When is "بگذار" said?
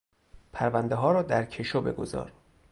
1.81-2.31